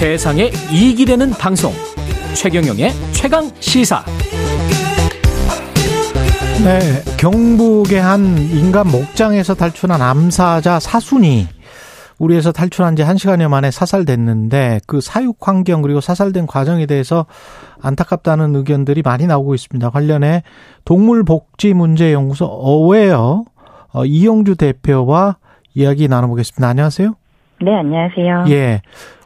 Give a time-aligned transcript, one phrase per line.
[0.00, 1.72] 세상에 이익이 되는 방송
[2.34, 4.02] 최경영의 최강 시사
[6.64, 6.80] 네,
[7.18, 11.44] 경북의 한 인간 목장에서 탈출한 암사자 사순이
[12.18, 17.26] 우리에서 탈출한 지 1시간여 만에 사살됐는데 그 사육 환경 그리고 사살된 과정에 대해서
[17.82, 19.90] 안타깝다는 의견들이 많이 나오고 있습니다.
[19.90, 20.44] 관련해
[20.86, 23.44] 동물복지문제연구소 어웨어
[23.92, 25.36] 어, 이용주 대표와
[25.74, 26.66] 이야기 나눠보겠습니다.
[26.68, 27.14] 안녕하세요.
[27.60, 28.44] 네, 안녕하세요.
[28.48, 28.80] 예.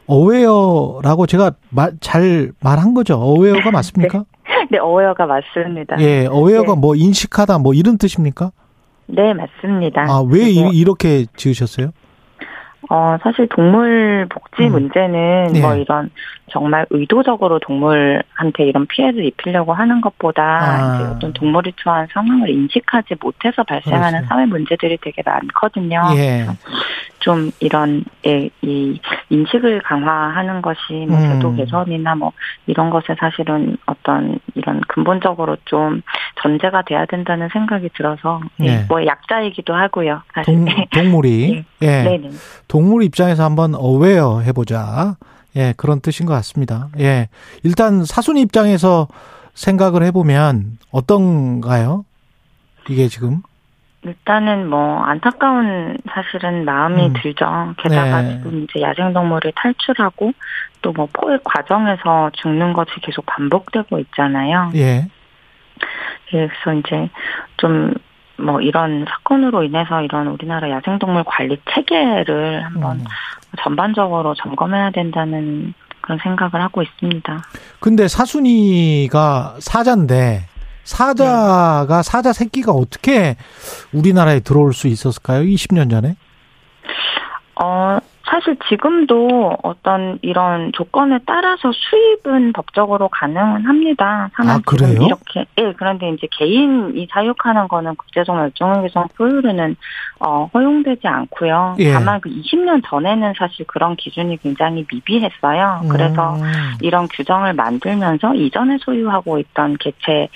[0.07, 3.15] 어웨어라고 제가 말, 잘 말한 거죠?
[3.15, 4.25] 어웨어가 맞습니까?
[4.47, 5.99] 네, 네 어웨어가 맞습니다.
[5.99, 6.79] 예, 어웨어가 네.
[6.79, 8.51] 뭐 인식하다 뭐 이런 뜻입니까?
[9.07, 10.01] 네, 맞습니다.
[10.01, 11.91] 아, 왜 이, 이렇게 지으셨어요?
[12.89, 14.71] 어, 사실 동물 복지 음.
[14.73, 15.61] 문제는 네.
[15.61, 16.11] 뭐 이런
[16.51, 20.95] 정말 의도적으로 동물한테 이런 피해를 입히려고 하는 것보다 아.
[20.95, 24.27] 이제 어떤 동물이 처한 상황을 인식하지 못해서 발생하는 그렇죠.
[24.27, 26.01] 사회 문제들이 되게 많거든요.
[26.15, 26.45] 예.
[27.19, 28.99] 좀 이런 예, 이
[29.29, 31.33] 인식을 강화하는 것이 뭐 음.
[31.33, 32.31] 제도 개선이나 뭐
[32.67, 36.03] 이런 것에 사실은 어떤 이런 근본적으로 좀
[36.45, 38.85] 전제가 돼야 된다는 생각이 들어서 예, 네.
[38.87, 40.21] 뭐 약자이기도 하고요.
[40.33, 42.03] 사실 동, 동물이 예.
[42.03, 42.29] 네 네.
[42.67, 45.15] 동물 입장에서 한번 어웨어 해보자.
[45.55, 46.89] 예, 그런 뜻인 것 같습니다.
[46.99, 47.29] 예.
[47.63, 49.07] 일단 사순 입장에서
[49.55, 52.05] 생각을 해보면 어떤가요?
[52.89, 53.41] 이게 지금?
[54.03, 57.13] 일단은 뭐 안타까운 사실은 마음이 음.
[57.23, 57.73] 들죠.
[57.81, 58.37] 게다가 네.
[58.37, 60.31] 지금 이제 야생동물이 탈출하고
[60.83, 64.69] 또 뭐 포획 과정에서 죽는 것이 계속 반복되고 있잖아요.
[64.75, 65.07] 예.
[66.29, 67.09] 그래서 이제
[67.57, 67.93] 좀
[68.37, 73.05] 뭐 이런 사건으로 인해서 이런 우리나라 야생동물 관리 체계를 한번 음.
[73.63, 77.41] 전반적으로 점검해야 된다는 그런 생각을 하고 있습니다.
[77.79, 80.47] 근데 사순이가 사자인데
[80.83, 83.37] 사자가 사자 새끼가 어떻게
[83.91, 85.43] 우리나라에 들어올 수 있었을까요?
[85.43, 86.15] 20년 전에?
[87.59, 94.29] 어, 사실 지금도 어떤 이런 조건에 따라서 수입은 법적으로 가능은 합니다.
[94.35, 94.99] 아, 그래요?
[95.01, 99.75] 이렇게, 예, 그런데 이제 개인이 사육하는 거는 국제적 멸종위기종 포유류는,
[100.19, 101.75] 어, 허용되지 않고요.
[101.79, 101.93] 예.
[101.93, 105.83] 다만 그 20년 전에는 사실 그런 기준이 굉장히 미비했어요.
[105.91, 106.41] 그래서 음.
[106.81, 110.27] 이런 규정을 만들면서 이전에 소유하고 있던 개체에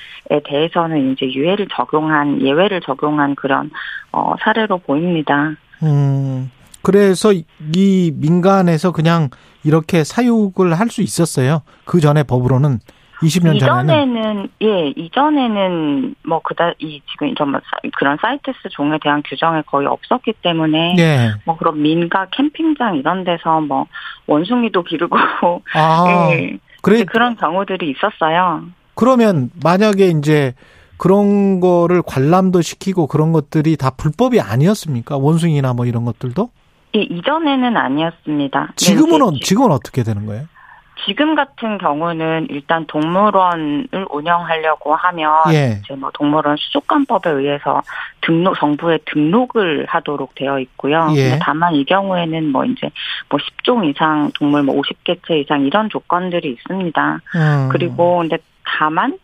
[0.45, 3.71] 대해서는 이제 유예를 적용한, 예외를 적용한 그런,
[4.11, 5.55] 어, 사례로 보입니다.
[5.81, 6.51] 음.
[6.81, 9.29] 그래서 이 민간에서 그냥
[9.63, 11.61] 이렇게 사육을 할 수 있었어요.
[11.85, 12.79] 그 전에 법으로는
[13.21, 14.13] 20년 전에는.
[14.13, 19.61] 이전에는 예 이전에는 뭐 그다 이 지금 이런 뭐 사- 그런 사이테스 종에 대한 규정이
[19.67, 21.31] 거의 없었기 때문에 예.
[21.45, 23.87] 뭐 그런 민가 캠핑장 이런 데서 뭐
[24.27, 25.17] 원숭이도 기르고
[25.75, 26.29] 아.
[26.31, 28.63] 예 그래 그런 경우들이 있었어요.
[28.95, 30.53] 그러면 만약에 이제
[30.97, 35.17] 그런 거를 관람도 시키고 그런 것들이 다 불법이 아니었습니까?
[35.17, 36.49] 원숭이나 뭐 이런 것들도?
[36.99, 38.69] 예, 이전에는 아니었습니다.
[38.75, 40.45] 지금은 네, 어- 이제 지금은 어떻게 되는 거예요?
[41.05, 45.79] 지금 같은 경우는 일단 동물원을 운영하려고 하면 예.
[45.83, 47.81] 이제 뭐 동물원 수족관법에 의해서
[48.19, 51.07] 등록 정부에 등록을 하도록 되어 있고요.
[51.15, 51.39] 예.
[51.41, 52.89] 다만 이 경우에는 뭐 이제
[53.29, 57.19] 뭐 10종 이상 동물 뭐 50개체 이상 이런 조건들이 있습니다.
[57.35, 57.69] 음.
[57.71, 59.17] 그리고 근데 다만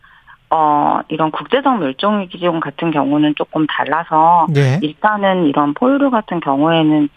[0.48, 4.78] 어 이런 국제적 멸종위 기종 같은 경우는 조금 달라서 예.
[4.80, 7.08] 일단은 이런 포유류 같은 경우에는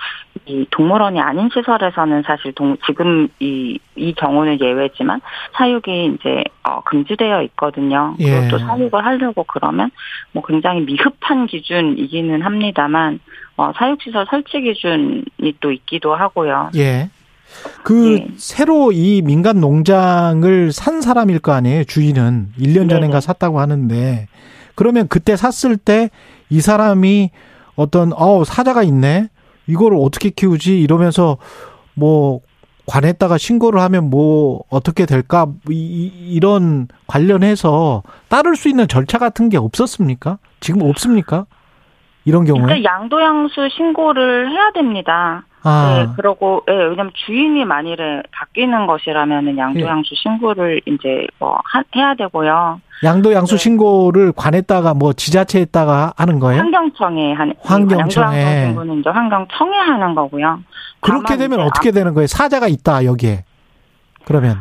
[0.49, 5.21] 이 동물원이 아닌 시설에서는 사실 동, 지금 이, 이 경우는 예외지만
[5.53, 8.15] 사육이 이제 어, 금지되어 있거든요.
[8.19, 8.41] 예.
[8.41, 9.91] 그리고 또 사육을 하려고 그러면
[10.31, 13.19] 뭐 굉장히 미흡한 기준이기는 합니다만
[13.57, 15.23] 어, 사육시설 설치 기준이
[15.59, 16.71] 또 있기도 하고요.
[16.75, 17.09] 예.
[17.83, 18.27] 그 예.
[18.37, 21.83] 새로 이 민간 농장을 산 사람일 거 아니에요.
[21.83, 23.19] 주인은 1년 전인가.
[23.19, 24.27] 샀다고 하는데
[24.75, 26.09] 그러면 그때 샀을 때
[26.49, 27.31] 이 사람이
[27.75, 29.29] 어떤 어 사자가 있네.
[29.69, 31.37] 이거를 어떻게 키우지 이러면서
[31.93, 32.41] 뭐
[32.87, 39.49] 관에다가 신고를 하면 뭐 어떻게 될까 이- 이- 이런 관련해서 따를 수 있는 절차 같은
[39.49, 40.39] 게 없었습니까?
[40.59, 41.45] 지금 없습니까?
[42.25, 45.43] 이런 경우에 일단 양도양수 신고를 해야 됩니다.
[45.63, 52.13] 아 네, 그러고 예, 왜냐면 주인이 만일에 바뀌는 것이라면은 양도양수 신고를 이제 뭐 하- 해야
[52.15, 52.79] 되고요.
[53.03, 53.63] 양도 양수 네.
[53.63, 56.61] 신고를 관에다가 뭐 지자체에다가 하는 거예요?
[56.61, 58.41] 환경청에 하는 환경청에.
[58.41, 60.59] 양도양수 신고는 이제 환경청에 하는 거고요.
[61.01, 62.27] 그렇게 되면 어떻게 되는 거예요?
[62.27, 63.43] 사자가 있다 여기에.
[64.25, 64.57] 그러면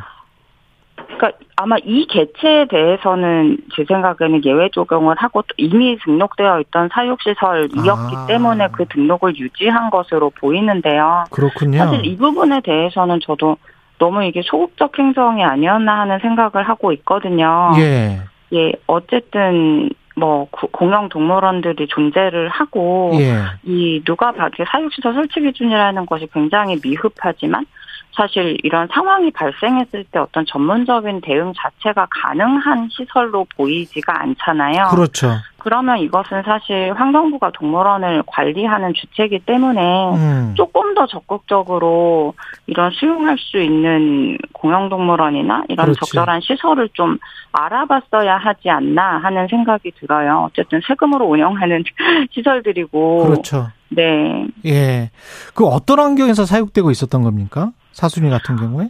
[0.97, 8.17] 그러니까 아마 이 개체에 대해서는 제 생각에는 예외 적용을 하고 또 이미 등록되어 있던 사육시설이었기
[8.17, 8.27] 아.
[8.29, 11.25] 때문에 그 등록을 유지한 것으로 보이는데요.
[11.33, 11.79] 그렇군요.
[11.79, 13.57] 사실 이 부분에 대해서는 저도
[13.99, 17.73] 너무 이게 소극적 행정이 아니었나 하는 생각을 하고 있거든요.
[17.79, 18.21] 예.
[18.53, 23.35] 예, 어쨌든 뭐 구- 공영 동물원들이 존재를 하고 예.
[23.65, 27.67] 이 누가 봐도 사육시설 설치 기준이라는 것이 굉장히 미흡하지만
[28.13, 34.89] 사실 이런 상황이 발생했을 때 어떤 전문적인 대응 자체가 가능한 시설로 보이지가 않잖아요.
[34.91, 35.37] 그렇죠.
[35.59, 40.55] 그러면 이것은 사실 환경부가 동물원을 관리하는 주체이기 때문에 음.
[40.57, 42.35] 조금 더 적극적으로
[42.67, 46.01] 이런 수용할 수 있는 공영동물원이나 이런 그렇지.
[46.01, 47.19] 적절한 시설을 좀
[47.53, 50.49] 알아봤어야 하지 않나 하는 생각이 들어요.
[50.51, 51.85] 어쨌든 세금으로 운영하는
[52.33, 53.27] 시설들이고.
[53.27, 53.69] 그렇죠.
[53.91, 54.47] 네.
[54.67, 55.11] 예.
[55.55, 57.73] 그 어떤 환경에서 사육되고 있었던 겁니까?
[57.93, 58.89] 사순이 같은 경우에?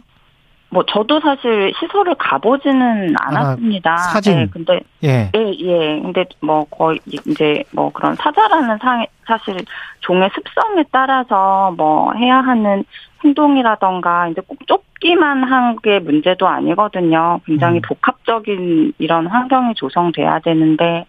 [0.71, 3.97] 뭐 저도 사실 시설을 가보지는 않았습니다.
[3.97, 4.35] 사진.
[4.35, 5.31] 네, 근데 예.
[5.35, 5.99] 예, 예.
[5.99, 9.57] 근데 뭐 거의 이제 뭐 그런 사자라는 상 사실
[10.01, 12.83] 종의 습성에 따라서 뭐 해야 하는
[13.23, 17.39] 행동이라던가 이제 꼭 쫓기만 한 게 문제도 아니거든요.
[17.45, 17.81] 굉장히 음.
[17.87, 21.05] 복합적인 이런 환경이 조성돼야 되는데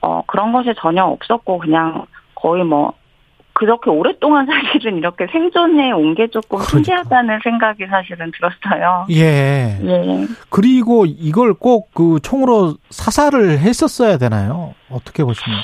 [0.00, 2.94] 어 그런 것이 전혀 없었고 그냥 거의 뭐
[3.60, 6.70] 그렇게 오랫동안 사실은 이렇게 생존해 온 게 조금 그러니까.
[6.70, 9.04] 신기하다는 생각이 사실은 들었어요.
[9.10, 9.78] 예.
[9.84, 10.26] 예.
[10.48, 14.74] 그리고 이걸 꼭 그 총으로 사살을 했었어야 되나요?
[14.90, 15.62] 어떻게 보십니까?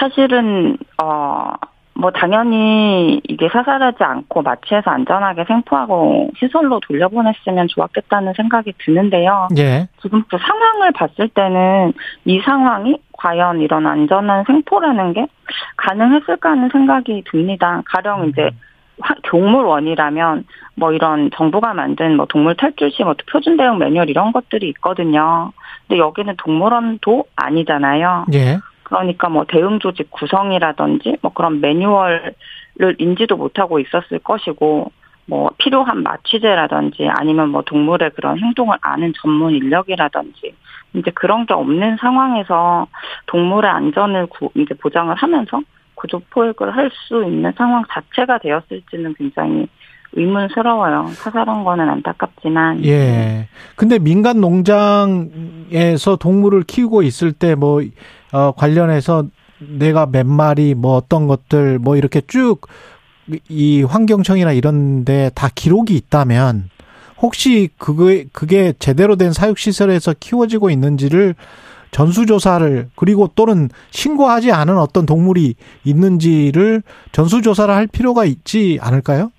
[0.00, 1.52] 사실은 어
[1.96, 9.48] 뭐 당연히 이게 사살하지 않고 마취해서 안전하게 생포하고 시설로 돌려보냈으면 좋았겠다는 생각이 드는데요.
[9.58, 9.88] 예.
[10.02, 11.92] 지금 그 상황을 봤을 때는
[12.24, 15.26] 이 상황이 과연 이런 안전한 생포라는 게
[15.76, 17.82] 가능했을까 하는 생각이 듭니다.
[17.86, 18.50] 가령 이제
[19.00, 20.44] 화- 동물원이라면
[20.76, 25.52] 뭐 이런 정부가 만든 뭐 동물 탈출 시 뭐 표준 대응 매뉴얼 이런 것들이 있거든요.
[25.86, 28.26] 근데 여기는 동물원도 아니잖아요.
[28.34, 28.58] 예.
[28.84, 32.34] 그러니까 뭐 대응 조직 구성이라든지 뭐 그런 매뉴얼을
[32.98, 34.92] 인지도 못하고 있었을 것이고
[35.26, 40.54] 뭐 필요한 마취제라든지 아니면 뭐 동물의 그런 행동을 아는 전문 인력이라든지
[40.94, 42.86] 이제 그런 게 없는 상황에서
[43.26, 45.60] 동물의 안전을 구, 이제 보장을 하면서
[45.94, 49.66] 구조 포획을 할 수 있는 상황 자체가 되었을지는 굉장히
[50.16, 51.10] 의문스러워요.
[51.14, 53.48] 사살한 거는 안타깝지만 예.
[53.76, 57.82] 근데 민간 농장에서 동물을 키우고 있을 때 뭐,
[58.32, 59.24] 어, 관련해서
[59.58, 62.62] 내가 몇 마리, 뭐 어떤 것들, 뭐 이렇게 쭉
[63.48, 66.68] 이 환경청이나 이런 데 다 기록이 있다면
[67.22, 71.34] 혹시 그게, 그게 제대로 된 사육시설에서 키워지고 있는지를
[71.90, 76.82] 전수조사를 그리고 또는 신고하지 않은 어떤 동물이 있는지를
[77.12, 79.30] 전수조사를 할 필요가 있지 않을까요?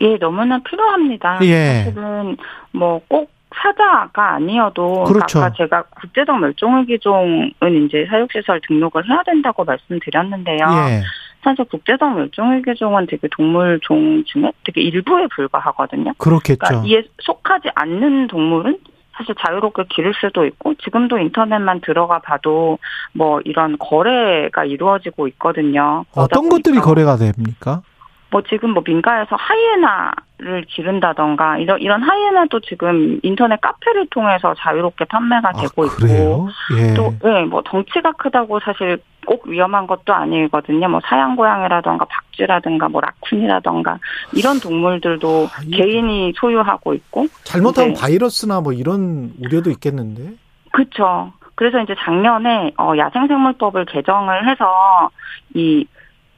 [0.00, 1.38] 예, 너무나 필요합니다.
[1.42, 1.84] 예.
[1.84, 2.36] 사실은
[2.72, 5.38] 뭐꼭 사자가 아니어도 그렇죠.
[5.38, 10.58] 아까 제가 국제적 멸종위기종은 이제 사육시설 등록을 해야 된다고 말씀드렸는데요.
[10.58, 11.02] 예.
[11.42, 16.14] 사실 국제적 멸종위기종은 되게 동물종 중에 되게 일부에 불과하거든요.
[16.18, 16.58] 그렇겠죠.
[16.58, 18.78] 그러니까 이에 속하지 않는 동물은
[19.16, 22.78] 사실 자유롭게 기를 수도 있고 지금도 인터넷만 들어가 봐도
[23.12, 26.04] 뭐 이런 거래가 이루어지고 있거든요.
[26.14, 27.80] 어떤 것들이 거래가 됩니까?
[28.30, 35.52] 뭐 지금 뭐 민가에서 하이에나를 기른다던가 이런 이런 하이에나도 지금 인터넷 카페를 통해서 자유롭게 판매가
[35.52, 36.48] 되고 아, 있고?
[36.76, 36.94] 예.
[36.94, 40.88] 또 예, 뭐 덩치가 크다고 사실 꼭 위험한 것도 아니거든요.
[40.88, 43.98] 뭐 사양 고양이라던가 박쥐라든가 뭐 라쿤이라던가
[44.34, 48.00] 이런 동물들도 아, 이- 개인이 소유하고 있고 잘못하면 네.
[48.00, 50.34] 바이러스나 뭐 이런 우려도 있겠는데.
[50.72, 51.32] 그렇죠.
[51.54, 55.10] 그래서 이제 작년에 어, 야생생물법을 개정을 해서
[55.54, 55.86] 이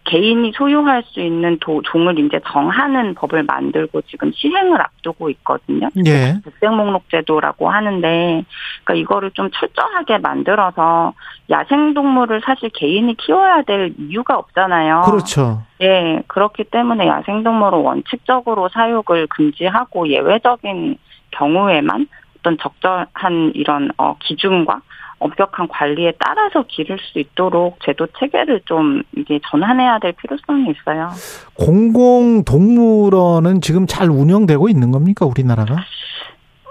[0.09, 5.89] 개인이 소유할 수 있는 도, 종을 이제 정하는 법을 만들고 지금 시행을 앞두고 있거든요.
[6.07, 6.41] 예.
[6.43, 8.45] 백색목록제도라고 하는데,
[8.85, 11.13] 그러니까 이거를 좀 철저하게 만들어서
[11.51, 15.03] 야생동물을 사실 개인이 키워야 될 이유가 없잖아요.
[15.05, 15.63] 그렇죠.
[15.83, 20.97] 예, 그렇기 때문에 야생동물을 원칙적으로 사육을 금지하고 예외적인
[21.33, 24.81] 경우에만 어떤 적절한 이런 어, 기준과
[25.19, 31.11] 엄격한 관리에 따라서 기를 수 있도록 제도 체계를 좀 이게 전환해야 될 필요성이 있어요.
[31.55, 35.77] 공공 동물원은 지금 잘 운영되고 있는 겁니까 우리나라가?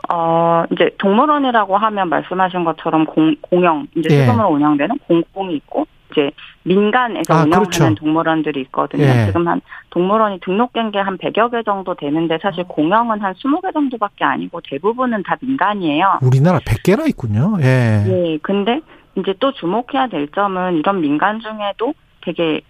[0.10, 4.26] 어, 이제 동물원이라고 하면 말씀하신 것처럼 공, 공영, 이제 예.
[4.26, 6.32] 세금으로 운영되는 공공이 있고, 이제
[6.64, 7.96] 민간에서 아, 운영하는 그렇죠.
[7.96, 9.04] 동물원들이 있거든요.
[9.04, 9.26] 예.
[9.28, 14.26] 지금 한 동물원이 등록된 게 한 100여 개 정도 되는데 사실 공영은 한 20개 정도밖에
[14.26, 16.20] 아니고 대부분은 다 민간이에요.
[16.22, 17.58] 우리나라 100개나 있군요.
[17.62, 18.04] 예.
[18.08, 18.82] 예, 근데
[19.16, 22.62] 이제 또 주목해야 될 점은 이런 민간 중에도 되게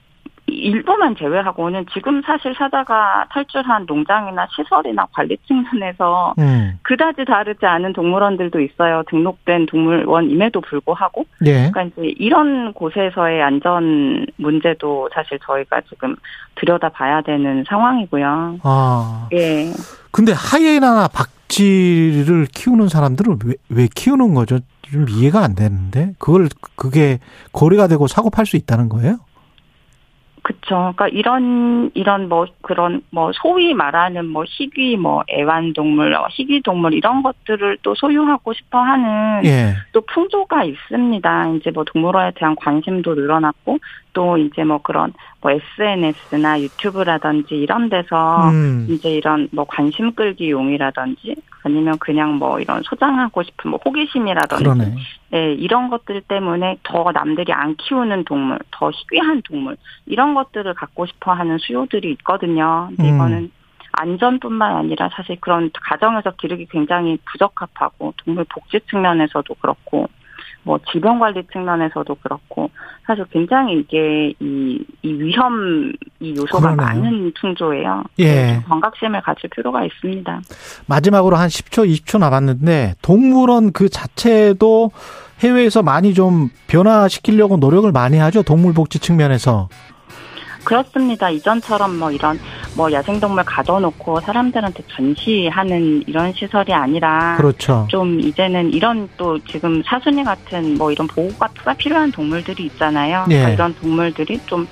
[0.47, 6.79] 일부만 제외하고는 지금 사실 사자가 탈출한 농장이나 시설이나 관리 측면에서 음.
[6.83, 9.03] 그다지 다르지 않은 동물원들도 있어요.
[9.09, 11.25] 등록된 동물원임에도 불구하고.
[11.45, 11.69] 예.
[11.69, 16.15] 그러니까 이제 이런 곳에서의 안전 문제도 사실 저희가 지금
[16.55, 18.59] 들여다 봐야 되는 상황이고요.
[18.63, 19.27] 아.
[19.33, 19.71] 예.
[20.11, 24.59] 근데 하이에나나 박쥐를 키우는 사람들은 왜, 왜 키우는 거죠?
[24.81, 26.13] 좀 이해가 안 되는데.
[26.19, 27.19] 그걸 그게
[27.51, 29.17] 거래가 되고 사고 팔 수 있다는 거예요?
[30.67, 30.93] 그쵸.
[30.95, 36.93] 그러니까 이런 이런 뭐 그런 뭐 소위 말하는 뭐 희귀 뭐 애완동물, 어, 희귀 동물
[36.93, 39.73] 이런 것들을 또 소유하고 싶어하는 예.
[39.93, 41.47] 또 풍조가 있습니다.
[41.55, 43.79] 이제 뭐 동물원에 대한 관심도 늘어났고
[44.17, 48.87] 또 이제 뭐 그런 뭐 SNS나 유튜브라든지 이런 데서 음.
[48.89, 54.95] 이제 이런 뭐 관심 끌기 용이라든지 아니면 그냥 뭐 이런 소장하고 싶은 뭐 호기심이라든지 그러네.
[55.29, 61.05] 네, 이런 것들 때문에 더 남들이 안 키우는 동물, 더 희귀한 동물, 이런 것들을 갖고
[61.05, 62.87] 싶어 하는 수요들이 있거든요.
[62.95, 63.15] 근데 음.
[63.15, 63.51] 이거는
[63.91, 70.09] 안전뿐만 아니라 사실 그런 가정에서 기르기 굉장히 부적합하고 동물 복지 측면에서도 그렇고
[70.67, 72.69] 뭐 질병 관리 측면에서도 그렇고
[73.05, 77.01] 사실 굉장히 이게 이, 이 위험 이 요소가 그러네요.
[77.01, 78.03] 많은 풍조예요.
[78.19, 78.55] 예.
[78.55, 80.41] 좀 경각심을 가질 필요가 있습니다.
[80.87, 84.91] 마지막으로 한 10초, 20초 남았는데 동물원 그 자체도
[85.39, 88.43] 해외에서 많이 좀 변화시키려고 노력을 많이 하죠.
[88.43, 89.69] 동물복지 측면에서.
[90.65, 91.29] 그렇습니다.
[91.29, 92.37] 이전처럼 뭐 이런
[92.77, 97.87] 뭐 야생동물 가둬놓고 사람들한테 전시하는 이런 시설이 아니라 그렇죠.
[97.89, 103.25] 좀 이제는 이런 또 지금 사순이 같은 뭐 이런 보호가 필요한 동물들이 있잖아요.
[103.29, 103.33] 예.
[103.33, 104.67] 그러니까 이런 동물들이 좀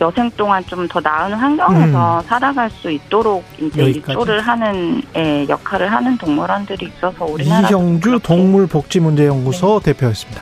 [0.00, 3.88] 여생 동안 좀 더 나은 환경에서 살아갈 수 있도록 이제 음.
[3.88, 4.12] 여기까지.
[4.12, 10.36] 일조를 하는 예, 역할을 하는 동물원들이 있어서 우리나라 이형주 동물복지문제연구소 대표였습니다.